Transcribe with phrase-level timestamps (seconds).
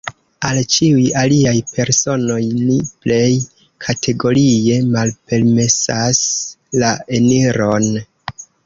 [0.47, 3.29] Al ĉiuj aliaj personoj ni plej
[3.87, 6.27] kategorie malpermesas
[6.85, 7.93] la eniron.